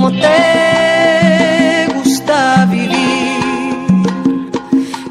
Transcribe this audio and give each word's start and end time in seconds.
como 0.00 0.12
te 0.12 1.88
gusta 1.92 2.66
vivir, 2.66 4.52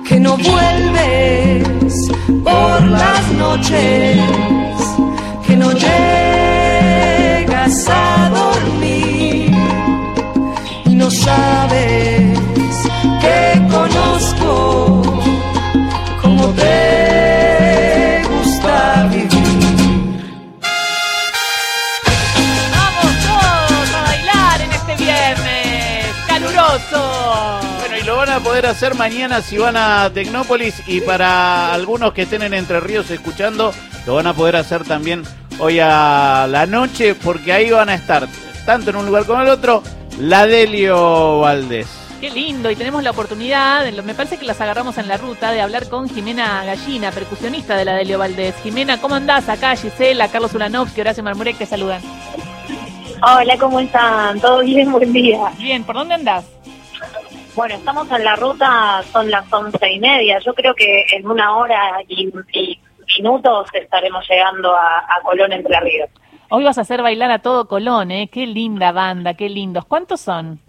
que 0.08 0.18
no 0.18 0.38
vuelves 0.38 2.10
por 2.42 2.84
las 2.88 3.32
noches, 3.34 4.18
van 28.18 28.30
a 28.32 28.40
poder 28.40 28.66
hacer 28.66 28.96
mañana 28.96 29.42
si 29.42 29.60
van 29.60 29.78
a 29.78 30.10
Tecnópolis 30.12 30.82
y 30.88 31.02
para 31.02 31.72
algunos 31.72 32.14
que 32.14 32.24
estén 32.24 32.42
en 32.42 32.56
Entre 32.56 32.80
Ríos 32.80 33.12
escuchando, 33.12 33.72
lo 34.08 34.16
van 34.16 34.26
a 34.26 34.34
poder 34.34 34.56
hacer 34.56 34.84
también 34.86 35.22
hoy 35.60 35.78
a 35.80 36.48
la 36.50 36.66
noche 36.66 37.14
porque 37.14 37.54
ahí 37.54 37.70
van 37.70 37.90
a 37.90 37.94
estar, 37.94 38.28
tanto 38.66 38.90
en 38.90 38.96
un 38.96 39.06
lugar 39.06 39.26
como 39.26 39.42
en 39.42 39.48
el 39.48 39.54
otro, 39.54 39.84
la 40.20 40.48
Delio 40.48 41.42
Valdés. 41.42 41.88
Qué 42.20 42.32
lindo, 42.32 42.72
y 42.72 42.76
tenemos 42.76 43.04
la 43.04 43.12
oportunidad, 43.12 43.88
me 43.92 44.16
parece 44.16 44.38
que 44.38 44.48
las 44.48 44.60
agarramos 44.62 44.98
en 44.98 45.08
la 45.08 45.18
ruta, 45.18 45.52
de 45.52 45.62
hablar 45.62 45.88
con 45.88 46.10
Jimena 46.10 46.66
Gallina, 46.66 47.12
percusionista 47.12 47.78
de 47.78 47.86
la 47.86 47.94
Delio 47.94 48.18
Valdés. 48.18 48.56
Jimena, 48.64 49.00
¿cómo 49.00 49.14
andás? 49.14 49.48
Acá 49.48 49.76
Gisela, 49.76 50.28
Carlos 50.30 50.56
Ulanovsky, 50.56 51.02
Horacio 51.02 51.22
Marmurek 51.22 51.60
te 51.60 51.68
saludan. 51.68 52.02
Hola, 53.22 53.58
¿cómo 53.60 53.80
están? 53.80 54.40
¿Todo 54.40 54.62
bien? 54.62 54.92
Buen 54.92 55.14
día. 55.14 55.52
Bien, 55.60 55.84
¿por 55.84 55.96
dónde 55.96 56.16
andás? 56.16 56.57
Bueno, 57.58 57.74
estamos 57.74 58.12
en 58.12 58.24
la 58.24 58.36
ruta, 58.36 59.02
son 59.12 59.32
las 59.32 59.52
once 59.52 59.92
y 59.92 60.00
media. 60.00 60.38
Yo 60.46 60.54
creo 60.54 60.76
que 60.76 61.06
en 61.12 61.26
una 61.26 61.58
hora 61.58 62.04
y, 62.08 62.32
y 62.54 62.80
minutos 63.18 63.68
estaremos 63.74 64.24
llegando 64.30 64.76
a, 64.76 65.00
a 65.00 65.22
Colón 65.24 65.52
Entre 65.52 65.80
Ríos. 65.80 66.08
Hoy 66.52 66.66
vas 66.66 66.78
a 66.78 66.82
hacer 66.82 67.02
bailar 67.02 67.32
a 67.32 67.40
todo 67.40 67.68
Colón, 67.68 68.12
¿eh? 68.12 68.30
Qué 68.32 68.46
linda 68.46 68.92
banda, 68.92 69.34
qué 69.34 69.50
lindos. 69.50 69.86
¿Cuántos 69.86 70.22
son? 70.22 70.60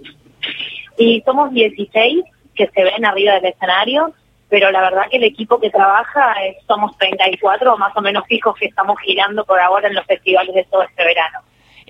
Y 0.97 1.21
somos 1.27 1.53
16 1.53 2.25
que 2.55 2.67
se 2.69 2.85
ven 2.85 3.05
arriba 3.05 3.35
del 3.35 3.53
escenario, 3.53 4.15
pero 4.49 4.71
la 4.71 4.81
verdad 4.81 5.11
que 5.11 5.19
el 5.19 5.25
equipo 5.25 5.61
que 5.61 5.69
trabaja 5.69 6.43
es, 6.47 6.57
somos 6.67 6.97
34 6.97 7.77
más 7.77 7.95
o 7.99 8.01
menos 8.01 8.25
fijos 8.27 8.57
que 8.59 8.65
estamos 8.65 8.99
girando 9.01 9.45
por 9.45 9.61
ahora 9.61 9.89
en 9.89 9.95
los 9.95 10.07
festivales 10.07 10.55
de 10.55 10.65
todo 10.65 10.85
este 10.85 11.05
verano. 11.05 11.41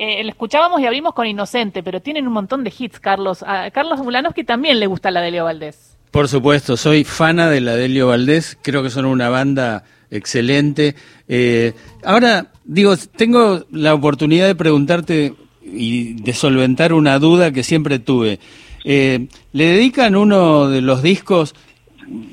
Eh, 0.00 0.20
escuchábamos 0.28 0.80
y 0.80 0.86
abrimos 0.86 1.12
con 1.12 1.26
Inocente, 1.26 1.82
pero 1.82 2.00
tienen 2.00 2.28
un 2.28 2.32
montón 2.32 2.62
de 2.62 2.72
hits, 2.76 3.00
Carlos. 3.00 3.42
A 3.42 3.68
Carlos 3.72 3.98
Ulanovsky 3.98 4.44
también 4.44 4.78
le 4.78 4.86
gusta 4.86 5.10
la 5.10 5.20
Delio 5.20 5.42
Valdés. 5.42 5.96
Por 6.12 6.28
supuesto, 6.28 6.76
soy 6.76 7.02
fana 7.02 7.50
de 7.50 7.60
la 7.60 7.74
Delio 7.74 8.06
Valdés, 8.06 8.56
creo 8.62 8.84
que 8.84 8.90
son 8.90 9.06
una 9.06 9.28
banda 9.28 9.82
excelente. 10.12 10.94
Eh, 11.26 11.72
ahora, 12.04 12.46
digo, 12.64 12.96
tengo 12.96 13.64
la 13.72 13.92
oportunidad 13.92 14.46
de 14.46 14.54
preguntarte 14.54 15.34
y 15.64 16.14
de 16.22 16.32
solventar 16.32 16.92
una 16.92 17.18
duda 17.18 17.50
que 17.50 17.64
siempre 17.64 17.98
tuve. 17.98 18.38
Eh, 18.84 19.26
¿Le 19.52 19.64
dedican 19.64 20.14
uno 20.14 20.68
de 20.68 20.80
los 20.80 21.02
discos, 21.02 21.56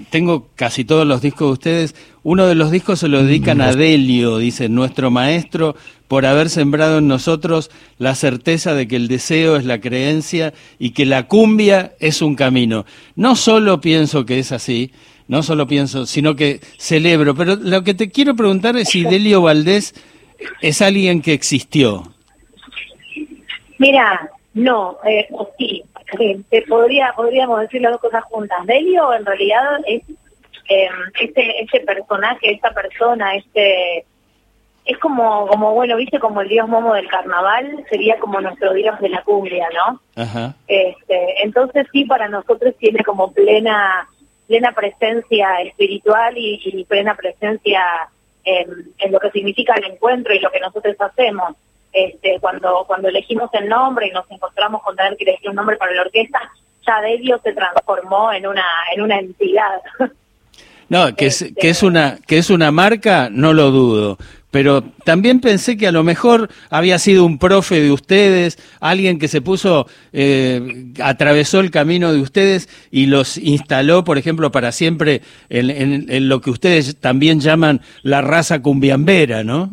tengo 0.09 0.47
casi 0.55 0.85
todos 0.85 1.05
los 1.05 1.21
discos 1.21 1.47
de 1.47 1.53
ustedes, 1.53 1.95
uno 2.23 2.47
de 2.47 2.55
los 2.55 2.71
discos 2.71 2.99
se 2.99 3.07
lo 3.07 3.23
dedican 3.23 3.61
a 3.61 3.73
Delio, 3.73 4.37
dice 4.37 4.69
nuestro 4.69 5.11
maestro, 5.11 5.75
por 6.07 6.25
haber 6.25 6.49
sembrado 6.49 6.99
en 6.99 7.07
nosotros 7.07 7.71
la 7.97 8.15
certeza 8.15 8.73
de 8.73 8.87
que 8.87 8.95
el 8.95 9.07
deseo 9.07 9.55
es 9.55 9.65
la 9.65 9.81
creencia 9.81 10.53
y 10.79 10.91
que 10.91 11.05
la 11.05 11.27
cumbia 11.27 11.93
es 11.99 12.21
un 12.21 12.35
camino. 12.35 12.85
No 13.15 13.35
solo 13.35 13.81
pienso 13.81 14.25
que 14.25 14.39
es 14.39 14.51
así, 14.51 14.91
no 15.27 15.43
solo 15.43 15.67
pienso, 15.67 16.05
sino 16.05 16.35
que 16.35 16.59
celebro, 16.77 17.35
pero 17.35 17.55
lo 17.55 17.83
que 17.83 17.93
te 17.93 18.09
quiero 18.09 18.35
preguntar 18.35 18.77
es 18.77 18.89
si 18.89 19.03
Delio 19.03 19.41
Valdés 19.41 19.93
es 20.61 20.81
alguien 20.81 21.21
que 21.21 21.33
existió. 21.33 22.11
Mira, 23.77 24.29
no, 24.53 24.97
eh, 25.05 25.27
o 25.31 25.49
sí, 26.17 26.23
eh, 26.31 26.39
te 26.49 26.61
podría, 26.63 27.13
podríamos 27.15 27.61
decir 27.61 27.81
las 27.81 27.93
dos 27.93 28.01
cosas 28.01 28.23
juntas. 28.25 28.65
Delio 28.65 29.13
en 29.13 29.25
realidad 29.25 29.79
es 29.87 30.03
eh, 30.69 30.89
este, 31.19 31.63
este 31.63 31.81
personaje, 31.81 32.51
esta 32.51 32.71
persona, 32.71 33.35
este 33.35 34.05
es 34.85 34.99
como, 34.99 35.47
como 35.47 35.73
bueno, 35.73 35.95
viste, 35.95 36.19
como 36.19 36.41
el 36.41 36.47
dios 36.47 36.69
momo 36.69 36.93
del 36.93 37.07
carnaval, 37.07 37.83
sería 37.89 38.19
como 38.19 38.39
nuestro 38.39 38.71
dios 38.73 38.99
de 38.99 39.09
la 39.09 39.23
cumbia, 39.23 39.67
¿no? 39.73 39.99
Ajá. 40.15 40.55
Este, 40.67 41.43
entonces 41.43 41.87
sí, 41.91 42.05
para 42.05 42.29
nosotros 42.29 42.75
tiene 42.77 43.03
como 43.03 43.31
plena, 43.31 44.07
plena 44.47 44.73
presencia 44.73 45.61
espiritual 45.61 46.37
y, 46.37 46.61
y 46.63 46.85
plena 46.85 47.15
presencia 47.15 47.81
en, 48.43 48.67
en 48.99 49.11
lo 49.11 49.19
que 49.19 49.31
significa 49.31 49.73
el 49.73 49.91
encuentro 49.91 50.35
y 50.35 50.39
lo 50.39 50.51
que 50.51 50.59
nosotros 50.59 50.95
hacemos. 50.99 51.55
Este, 51.97 52.37
cuando, 52.41 52.83
cuando 52.87 53.07
elegimos 53.07 53.49
el 53.53 53.69
nombre 53.69 54.07
y 54.07 54.11
nos 54.11 54.29
encontramos 54.29 54.83
con 54.83 54.95
tener 54.97 55.15
que 55.15 55.23
elegir 55.23 55.49
un 55.49 55.55
nombre 55.55 55.77
para 55.77 55.93
la 55.93 56.01
orquesta, 56.01 56.39
ya 56.85 56.99
Delio 57.01 57.39
se 57.41 57.53
transformó 57.53 58.33
en 58.33 58.45
una, 58.47 58.65
en 58.93 59.01
una 59.01 59.17
entidad. 59.19 59.81
No, 60.87 61.15
que 61.15 61.25
es, 61.25 61.51
que 61.59 61.69
es 61.69 61.81
una 61.81 62.19
que 62.27 62.37
es 62.37 62.51
una 62.51 62.69
marca, 62.71 63.29
no 63.31 63.53
lo 63.53 63.71
dudo. 63.71 64.19
Pero 64.51 64.83
también 65.03 65.41
pensé 65.41 65.77
que 65.77 65.87
a 65.87 65.91
lo 65.91 66.03
mejor 66.03 66.47
había 66.69 66.99
sido 66.99 67.25
un 67.25 67.39
profe 67.39 67.81
de 67.81 67.91
ustedes, 67.91 68.59
alguien 68.79 69.17
que 69.17 69.27
se 69.27 69.41
puso, 69.41 69.87
eh, 70.13 70.85
atravesó 71.03 71.59
el 71.59 71.71
camino 71.71 72.13
de 72.13 72.21
ustedes 72.21 72.69
y 72.91 73.07
los 73.07 73.39
instaló, 73.39 74.03
por 74.03 74.19
ejemplo, 74.19 74.51
para 74.51 74.71
siempre 74.71 75.23
en, 75.49 75.71
en- 75.71 76.05
en 76.07 76.29
lo 76.29 76.39
que 76.39 76.51
ustedes 76.51 76.95
también 76.97 77.39
llaman 77.39 77.81
la 78.03 78.21
raza 78.21 78.61
cumbiambera, 78.61 79.43
¿no? 79.43 79.71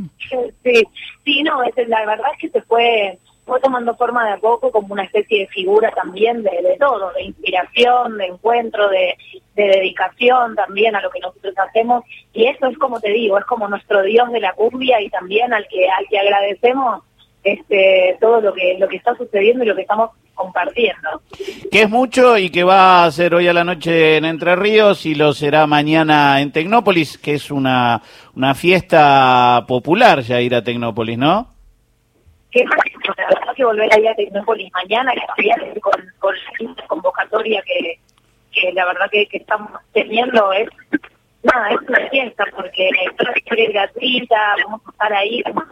Sí, 0.65 0.83
sí, 1.25 1.43
no, 1.43 1.63
es, 1.63 1.89
la 1.89 2.05
verdad 2.07 2.27
es 2.35 2.39
que 2.39 2.49
se 2.51 2.63
fue, 2.63 3.19
fue 3.45 3.61
tomando 3.61 3.97
forma 3.97 4.25
de 4.27 4.33
a 4.33 4.39
poco 4.39 4.71
como 4.71 4.93
una 4.93 5.05
especie 5.05 5.41
de 5.41 5.49
figura 5.49 5.91
también 5.91 6.43
de, 6.43 6.51
de 6.51 6.77
todo, 6.79 7.13
de 7.13 7.25
inspiración, 7.25 8.19
de 8.19 8.27
encuentro, 8.27 8.89
de, 8.89 9.17
de 9.55 9.65
dedicación 9.65 10.55
también 10.55 10.97
a 10.97 11.03
lo 11.03 11.11
que 11.11 11.21
nosotros 11.21 11.55
hacemos. 11.59 12.05
Y 12.33 12.47
eso 12.47 12.67
es 12.67 12.79
como 12.79 13.01
te 13.01 13.11
digo, 13.11 13.39
es 13.39 13.45
como 13.45 13.69
nuestro 13.69 14.03
Dios 14.03 14.31
de 14.33 14.41
la 14.41 14.53
cumbia 14.53 15.01
y 15.01 15.09
también 15.11 15.53
al 15.53 15.67
que, 15.69 15.89
al 15.89 16.07
que 16.09 16.19
agradecemos 16.19 17.03
este 17.45 18.17
todo 18.21 18.41
lo 18.41 18.53
que, 18.55 18.77
lo 18.79 18.89
que 18.89 18.97
está 18.97 19.15
sucediendo 19.17 19.65
y 19.65 19.69
lo 19.69 19.75
que 19.75 19.83
estamos 19.83 20.11
compartiendo. 20.35 21.23
Que 21.71 21.83
es 21.83 21.91
mucho 21.91 22.39
y 22.39 22.51
que 22.51 22.65
va 22.65 23.05
a 23.05 23.11
ser 23.11 23.35
hoy 23.35 23.49
a 23.49 23.53
la 23.53 23.65
noche 23.65 24.17
en 24.17 24.25
Entre 24.25 24.57
Ríos 24.57 25.05
y 25.07 25.15
lo 25.15 25.33
será 25.33 25.67
mañana 25.67 26.41
en 26.41 26.53
Tecnópolis, 26.53 27.19
que 27.19 27.35
es 27.35 27.51
una, 27.51 28.03
una 28.35 28.55
fiesta 28.55 29.65
popular 29.69 30.21
ya 30.21 30.41
ir 30.41 30.55
a 30.55 30.65
Tecnópolis, 30.65 31.19
¿no? 31.19 31.53
que 32.53 32.65
la 32.65 33.27
verdad 33.29 33.55
que 33.57 33.65
volver 33.65 33.93
allá 33.93 34.13
a 34.13 34.15
Tecnópolis 34.15 34.71
mañana, 34.73 35.13
que 35.37 35.81
con, 35.81 35.93
con 36.19 36.35
la 36.61 36.87
convocatoria 36.87 37.63
que, 37.63 37.99
que 38.53 38.73
la 38.73 38.85
verdad 38.85 39.07
que, 39.11 39.27
que 39.27 39.39
estamos 39.39 39.71
teniendo 39.93 40.53
es 40.53 40.69
nada, 41.43 41.71
es 41.71 41.89
una 41.89 42.09
fiesta 42.11 42.45
porque 42.55 42.91
toda 43.17 43.33
la 43.33 43.39
historia 43.39 43.65
es 43.65 43.73
gratuita, 43.73 44.55
vamos 44.65 44.83
a 44.87 44.91
estar 44.91 45.13
ahí 45.15 45.43
como, 45.43 45.63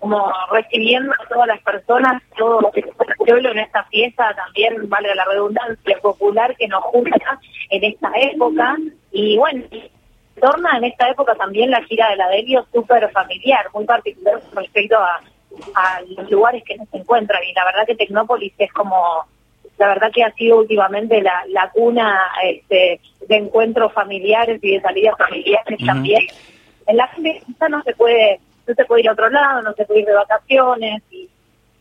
como 0.00 0.32
recibiendo 0.50 1.12
a 1.12 1.28
todas 1.28 1.46
las 1.46 1.60
personas, 1.60 2.22
todo 2.36 2.72
el 2.74 2.84
pueblo 3.16 3.52
en 3.52 3.58
esta 3.58 3.84
fiesta, 3.84 4.34
también 4.34 4.88
valga 4.88 5.14
la 5.14 5.24
redundancia 5.26 5.98
popular 6.00 6.56
que 6.56 6.66
nos 6.68 6.82
junta 6.84 7.38
en 7.68 7.84
esta 7.84 8.10
época 8.16 8.76
y 9.12 9.36
bueno, 9.36 9.62
torna 10.40 10.78
en 10.78 10.84
esta 10.84 11.08
época 11.08 11.34
también 11.34 11.70
la 11.70 11.82
gira 11.84 12.10
de 12.10 12.16
la 12.16 12.28
Delio 12.28 12.66
súper 12.72 13.10
familiar, 13.12 13.66
muy 13.74 13.84
particular 13.84 14.40
con 14.40 14.56
respecto 14.64 14.96
a, 14.96 15.20
a 15.74 16.00
los 16.16 16.30
lugares 16.30 16.62
que 16.64 16.76
nos 16.76 16.88
encuentran. 16.92 17.42
Y 17.44 17.52
la 17.52 17.64
verdad 17.64 17.86
que 17.86 17.94
Tecnópolis 17.94 18.52
es 18.58 18.72
como, 18.72 19.26
la 19.78 19.88
verdad 19.88 20.10
que 20.12 20.24
ha 20.24 20.32
sido 20.32 20.58
últimamente 20.58 21.20
la, 21.22 21.44
la 21.48 21.70
cuna 21.70 22.30
este, 22.42 23.00
de 23.28 23.36
encuentros 23.36 23.92
familiares 23.92 24.58
y 24.62 24.72
de 24.72 24.80
salidas 24.80 25.16
familiares 25.18 25.78
también. 25.84 26.22
En 26.86 26.96
la 26.96 27.08
fiesta 27.08 27.68
no 27.68 27.82
se 27.82 27.94
puede, 27.94 28.40
no 28.70 28.74
se 28.74 28.84
puede 28.84 29.02
ir 29.02 29.08
a 29.08 29.12
otro 29.12 29.28
lado, 29.28 29.62
no 29.62 29.72
se 29.74 29.84
puede 29.84 30.00
ir 30.00 30.06
de 30.06 30.14
vacaciones 30.14 31.02
y, 31.10 31.28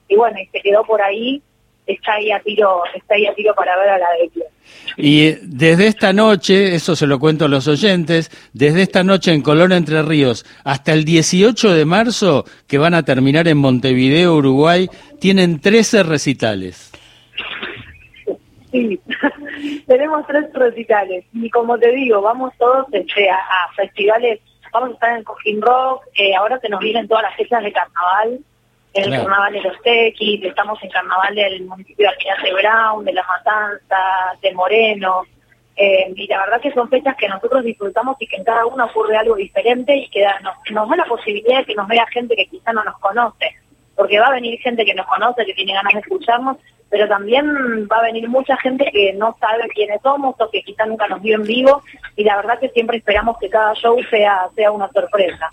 y 0.08 0.16
bueno, 0.16 0.40
y 0.40 0.46
se 0.48 0.60
quedó 0.62 0.84
por 0.84 1.02
ahí, 1.02 1.42
está 1.86 2.14
ahí 2.14 2.32
a 2.32 2.40
tiro, 2.40 2.82
está 2.96 3.16
ahí 3.16 3.28
a 3.28 3.34
tiro 3.36 3.54
para 3.56 3.78
ver 3.78 3.90
a 3.90 3.98
la 4.00 4.08
Delio. 4.12 4.46
Y 4.98 5.28
eh, 5.28 5.40
desde 5.44 5.88
esta 5.88 6.14
noche, 6.14 6.76
eso 6.76 6.96
se 6.96 7.08
lo 7.08 7.20
cuento 7.20 7.46
a 7.46 7.48
los 7.48 7.68
oyentes, 7.68 8.32
desde 8.54 8.82
esta 8.82 9.04
noche 9.04 9.34
en 9.34 9.42
Colón 9.42 9.72
Entre 9.72 10.02
Ríos 10.02 10.46
hasta 10.64 10.94
el 10.94 11.06
18 11.06 11.74
de 11.74 11.86
marzo, 11.86 12.46
que 12.68 12.78
van 12.78 12.94
a 12.94 13.04
terminar 13.04 13.48
en 13.48 13.58
Montevideo, 13.58 14.36
Uruguay, 14.36 14.90
tienen 15.20 15.60
13 15.60 16.04
recitales. 16.04 16.92
Sí, 18.72 19.00
tenemos 19.88 20.28
tres 20.28 20.46
recitales 20.54 21.26
y 21.34 21.50
como 21.50 21.78
te 21.80 21.92
digo, 21.92 22.22
vamos 22.22 22.54
todos 22.60 22.86
este, 22.92 23.30
a, 23.30 23.36
a 23.36 23.74
festivales, 23.76 24.40
vamos 24.72 24.90
a 24.90 24.94
estar 24.94 25.18
en 25.18 25.24
Cojín 25.24 25.62
Rock, 25.62 26.04
eh, 26.16 26.36
ahora 26.36 26.60
se 26.60 26.70
nos 26.70 26.80
vienen 26.80 27.08
todas 27.08 27.24
las 27.24 27.36
fechas 27.36 27.64
de 27.64 27.72
carnaval, 27.72 28.40
el 28.94 29.04
Claro. 29.06 29.24
carnaval 29.26 29.54
de 29.54 29.62
los 29.62 29.82
Tequis, 29.82 30.44
estamos 30.44 30.82
en 30.84 30.90
carnaval 30.90 31.36
del 31.36 31.62
municipio 31.66 32.08
de 32.10 32.16
Almirante 32.16 32.54
Brown, 32.54 33.06
de 33.06 33.14
La 33.14 33.24
Matanza, 33.24 33.98
de 34.42 34.54
Moreno. 34.54 35.24
Eh, 35.76 36.12
y 36.16 36.28
la 36.28 36.40
verdad 36.40 36.60
que 36.60 36.74
son 36.74 36.90
fechas 36.90 37.16
que 37.16 37.30
nosotros 37.30 37.64
disfrutamos 37.64 38.18
y 38.20 38.28
que 38.28 38.36
en 38.36 38.44
cada 38.44 38.66
una 38.66 38.86
ocurre 38.86 39.16
algo 39.16 39.36
diferente 39.36 39.96
y 39.96 40.10
que 40.10 40.22
da- 40.24 40.40
nos, 40.42 40.56
nos 40.72 40.90
da 40.90 40.96
la 40.98 41.06
posibilidad 41.06 41.60
de 41.60 41.66
que 41.66 41.76
nos 41.76 41.88
vea 41.88 42.06
gente 42.08 42.36
que 42.36 42.48
quizá 42.48 42.74
no 42.74 42.84
nos 42.84 42.98
conoce. 43.00 43.56
Porque 44.00 44.18
va 44.18 44.28
a 44.28 44.32
venir 44.40 44.58
gente 44.62 44.86
que 44.86 44.94
nos 44.96 45.06
conoce, 45.08 45.46
que 45.46 45.54
tiene 45.54 45.74
ganas 45.74 45.92
de 45.94 46.00
escucharnos, 46.00 46.56
pero 46.90 47.06
también 47.10 47.46
va 47.92 47.98
a 47.98 48.04
venir 48.04 48.28
mucha 48.30 48.56
gente 48.58 48.90
que 48.94 49.12
no 49.14 49.36
sabe 49.42 49.68
quiénes 49.76 50.00
somos 50.02 50.36
o 50.40 50.50
que 50.50 50.62
quizá 50.64 50.86
nunca 50.86 51.06
nos 51.08 51.22
vio 51.22 51.36
en 51.36 51.44
vivo. 51.44 51.84
Y 52.16 52.24
la 52.24 52.38
verdad 52.38 52.60
que 52.62 52.70
siempre 52.70 52.98
esperamos 52.98 53.36
que 53.42 53.50
cada 53.50 53.74
show 53.76 53.98
sea, 54.10 54.48
sea 54.56 54.72
una 54.72 54.90
sorpresa. 54.94 55.50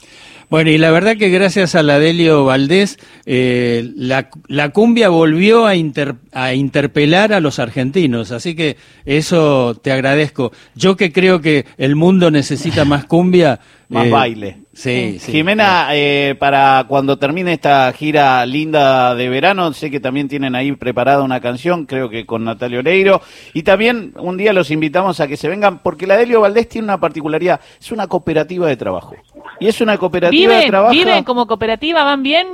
Bueno, 0.49 0.71
y 0.71 0.79
la 0.79 0.93
verdad 0.93 1.17
que 1.19 1.29
gracias 1.29 1.75
a 1.75 1.83
la 1.83 1.99
Delio 1.99 2.45
Valdés, 2.45 2.99
eh, 3.27 3.91
la, 3.97 4.31
la 4.47 4.69
cumbia 4.71 5.09
volvió 5.09 5.67
a, 5.67 5.75
inter- 5.75 6.15
a 6.33 6.55
interpelar 6.55 7.33
a 7.33 7.41
los 7.41 7.59
argentinos, 7.59 8.31
así 8.31 8.55
que 8.55 8.77
eso 9.05 9.75
te 9.83 9.91
agradezco. 9.91 10.53
Yo 10.77 10.97
que 10.97 11.13
creo 11.13 11.41
que 11.41 11.67
el 11.79 11.97
mundo 11.97 12.31
necesita 12.31 12.85
más 12.85 13.07
cumbia. 13.07 13.59
Más 13.89 14.07
eh, 14.07 14.11
baile. 14.11 14.57
Sí, 14.77 15.19
sí. 15.19 15.33
Jimena, 15.33 15.89
eh, 15.93 16.37
para 16.39 16.85
cuando 16.87 17.19
termine 17.19 17.55
esta 17.55 17.91
gira 17.95 18.45
linda 18.45 19.15
de 19.15 19.31
verano, 19.31 19.73
sé 19.73 19.91
que 19.91 20.01
también 20.01 20.29
tienen 20.29 20.55
ahí 20.55 20.71
preparada 20.73 21.23
una 21.23 21.41
canción, 21.41 21.87
creo 21.87 22.11
que 22.11 22.27
con 22.27 22.45
Natalia 22.45 22.81
Oreiro, 22.81 23.23
y 23.55 23.63
también 23.63 24.13
un 24.19 24.37
día 24.37 24.53
los 24.53 24.71
invitamos 24.71 25.19
a 25.21 25.29
que 25.29 25.39
se 25.39 25.49
vengan, 25.49 25.79
porque 25.79 26.07
la 26.07 26.19
Delio 26.19 26.43
Valdés 26.43 26.69
tiene 26.69 26.85
una 26.85 27.01
particularidad, 27.01 27.59
es 27.81 27.91
una 27.91 28.07
cooperativa 28.07 28.69
de 28.69 28.77
trabajo. 28.77 29.17
Y 29.61 29.67
es 29.67 29.81
una 29.81 29.97
cooperativa 29.97 30.53
de 30.53 30.59
¿Viven, 30.59 30.71
trabajo... 30.71 30.93
¿Viven 30.93 31.25
como 31.25 31.47
cooperativa? 31.47 32.05
¿Van 32.05 32.23
bien? 32.23 32.47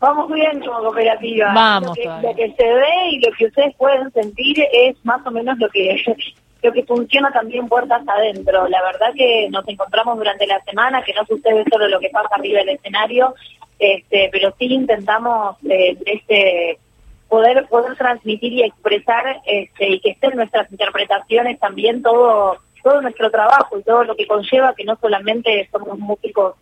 Vamos 0.00 0.32
bien 0.32 0.58
como 0.60 0.78
cooperativa. 0.84 1.52
Vamos 1.52 1.88
lo 1.88 1.94
que, 1.94 2.28
lo 2.28 2.34
que 2.34 2.54
se 2.56 2.64
ve 2.64 3.10
y 3.10 3.18
lo 3.18 3.30
que 3.36 3.44
ustedes 3.44 3.74
pueden 3.76 4.10
sentir 4.12 4.56
es 4.72 4.96
más 5.04 5.20
o 5.26 5.30
menos 5.30 5.58
lo 5.58 5.68
que 5.68 6.02
lo 6.64 6.72
que 6.72 6.84
funciona 6.84 7.30
también 7.30 7.68
puertas 7.68 8.02
adentro. 8.08 8.66
La 8.68 8.82
verdad 8.82 9.12
que 9.14 9.48
nos 9.50 9.68
encontramos 9.68 10.16
durante 10.16 10.46
la 10.46 10.60
semana, 10.62 11.02
que 11.02 11.12
no 11.12 11.24
sucede 11.26 11.62
solo 11.70 11.88
lo 11.88 12.00
que 12.00 12.08
pasa 12.08 12.34
arriba 12.34 12.60
del 12.60 12.70
escenario, 12.70 13.34
este, 13.78 14.30
pero 14.32 14.54
sí 14.58 14.64
intentamos 14.66 15.56
eh, 15.68 15.96
este 16.06 16.78
poder 17.28 17.66
poder 17.68 17.96
transmitir 17.96 18.52
y 18.52 18.62
expresar 18.62 19.42
este, 19.46 19.90
y 19.90 20.00
que 20.00 20.10
estén 20.10 20.36
nuestras 20.36 20.70
interpretaciones 20.70 21.58
también 21.58 22.02
todo 22.02 22.58
todo 22.82 23.00
nuestro 23.00 23.30
trabajo 23.30 23.78
y 23.78 23.82
todo 23.82 24.04
lo 24.04 24.14
que 24.14 24.26
conlleva 24.26 24.74
que 24.74 24.84
no 24.84 24.96
solamente 24.96 25.68
somos 25.72 25.98
músicos 25.98 26.54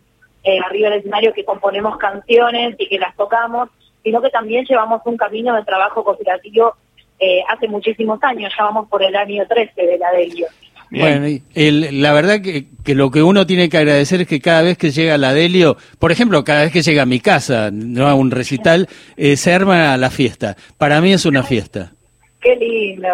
eh, 0.43 0.59
arriba 0.59 0.89
del 0.89 0.99
escenario 0.99 1.33
que 1.33 1.45
componemos 1.45 1.97
canciones 1.97 2.75
y 2.77 2.87
que 2.87 2.97
las 2.97 3.15
tocamos, 3.15 3.69
sino 4.03 4.21
que 4.21 4.29
también 4.29 4.65
llevamos 4.65 5.01
un 5.05 5.17
camino 5.17 5.55
de 5.55 5.63
trabajo 5.63 6.03
cooperativo 6.03 6.75
eh, 7.23 7.43
hace 7.49 7.67
muchísimos 7.67 8.19
años, 8.23 8.51
ya 8.57 8.63
vamos 8.65 8.87
por 8.89 9.01
el 9.03 9.15
año 9.15 9.43
13 9.47 9.81
de 9.85 9.97
la 9.97 10.11
Delio. 10.11 10.47
Bien. 10.89 11.21
Bueno, 11.21 11.39
el- 11.55 12.01
la 12.03 12.13
verdad 12.13 12.41
que, 12.41 12.65
que 12.83 12.93
lo 12.93 13.09
que 13.09 13.23
uno 13.23 13.47
tiene 13.47 13.67
que 13.69 13.77
agradecer 13.77 14.21
es 14.21 14.27
que 14.27 14.39
cada 14.39 14.61
vez 14.61 14.77
que 14.77 14.91
llega 14.91 15.17
la 15.17 15.33
Delio, 15.33 15.75
por 15.97 16.11
ejemplo, 16.11 16.43
cada 16.43 16.63
vez 16.63 16.71
que 16.71 16.81
llega 16.83 17.01
a 17.03 17.05
mi 17.07 17.19
casa, 17.19 17.71
no 17.71 18.07
a 18.07 18.13
un 18.13 18.29
recital, 18.29 18.87
eh, 19.17 19.35
se 19.37 19.53
arma 19.53 19.97
la 19.97 20.11
fiesta. 20.11 20.55
Para 20.77 21.01
mí 21.01 21.11
es 21.13 21.25
una 21.25 21.41
fiesta. 21.43 21.93
Qué 22.41 22.55
lindo. 22.57 23.07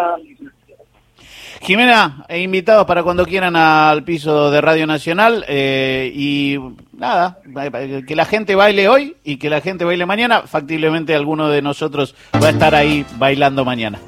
Jimena, 1.60 2.24
eh, 2.28 2.40
invitados 2.40 2.86
para 2.86 3.02
cuando 3.02 3.26
quieran 3.26 3.54
al 3.54 4.02
piso 4.02 4.50
de 4.50 4.62
Radio 4.62 4.86
Nacional 4.86 5.44
eh, 5.46 6.10
y 6.14 6.58
nada, 6.96 7.38
que 8.06 8.16
la 8.16 8.24
gente 8.24 8.54
baile 8.54 8.88
hoy 8.88 9.16
y 9.24 9.36
que 9.36 9.50
la 9.50 9.60
gente 9.60 9.84
baile 9.84 10.06
mañana. 10.06 10.42
Factiblemente 10.42 11.14
alguno 11.14 11.50
de 11.50 11.60
nosotros 11.60 12.14
va 12.42 12.46
a 12.46 12.50
estar 12.50 12.74
ahí 12.74 13.04
bailando 13.18 13.64
mañana. 13.64 13.98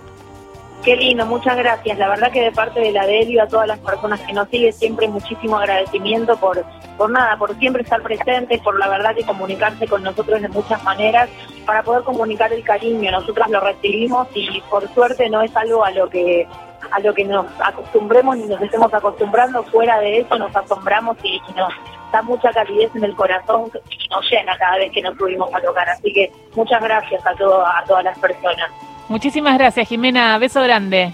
Qué 0.82 0.96
lindo, 0.96 1.26
muchas 1.26 1.56
gracias. 1.56 1.96
La 1.99 2.08
verdad 2.08 2.32
que 2.32 2.43
de 2.43 2.52
parte 2.52 2.81
de 2.81 2.90
la 2.90 3.06
Delio 3.06 3.43
a 3.43 3.46
todas 3.46 3.69
las 3.69 3.78
personas 3.78 4.20
que 4.20 4.32
nos 4.32 4.48
siguen 4.48 4.72
siempre 4.72 5.06
muchísimo 5.06 5.58
agradecimiento 5.58 6.37
por 6.38 6.64
por 6.96 7.10
nada, 7.10 7.37
por 7.37 7.56
siempre 7.58 7.82
estar 7.82 8.02
presentes, 8.02 8.60
por 8.60 8.78
la 8.78 8.88
verdad 8.88 9.14
que 9.14 9.25
comunicarse 9.25 9.87
con 9.87 10.02
nosotros 10.02 10.40
de 10.40 10.48
muchas 10.48 10.82
maneras 10.84 11.28
para 11.66 11.82
poder 11.82 12.02
comunicar 12.02 12.52
el 12.52 12.62
cariño. 12.62 13.10
Nosotros 13.10 13.48
lo 13.50 13.60
recibimos 13.60 14.28
y 14.34 14.62
por 14.70 14.93
suerte 14.94 15.28
no 15.31 15.43
es 15.43 15.55
algo 15.56 15.84
a 15.84 15.90
lo 15.90 16.08
que 16.08 16.46
a 16.92 17.00
lo 17.00 17.14
que 17.14 17.24
nos 17.24 17.46
acostumbremos 17.60 18.36
ni 18.36 18.44
nos 18.44 18.60
estemos 18.60 18.92
acostumbrando. 18.92 19.62
Fuera 19.64 19.98
de 20.00 20.20
eso 20.20 20.38
nos 20.38 20.54
asombramos 20.54 21.16
y, 21.22 21.40
y 21.48 21.52
nos 21.56 21.72
da 22.12 22.22
mucha 22.22 22.50
calidez 22.52 22.94
en 22.94 23.04
el 23.04 23.14
corazón 23.14 23.70
y 23.90 24.08
nos 24.08 24.30
llena 24.30 24.56
cada 24.58 24.76
vez 24.76 24.92
que 24.92 25.02
nos 25.02 25.16
subimos 25.16 25.52
a 25.54 25.60
tocar. 25.60 25.88
Así 25.88 26.12
que 26.12 26.30
muchas 26.54 26.82
gracias 26.82 27.26
a 27.26 27.34
todo, 27.34 27.66
a 27.66 27.82
todas 27.86 28.04
las 28.04 28.18
personas. 28.18 28.70
Muchísimas 29.08 29.58
gracias, 29.58 29.88
Jimena. 29.88 30.38
Beso 30.38 30.62
grande. 30.62 31.12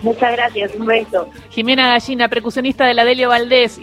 Muchas 0.00 0.32
gracias, 0.32 0.74
un 0.76 0.86
beso. 0.86 1.28
Jimena 1.50 1.88
Gallina, 1.88 2.28
percusionista 2.28 2.86
de 2.86 2.94
la 2.94 3.04
Delio 3.04 3.28
Valdés. 3.28 3.76